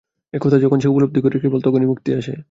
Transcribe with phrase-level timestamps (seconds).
[0.33, 2.33] এ-কথা যখন সে উপলব্ধি করে, কেবল তখনই মুক্তি আসে।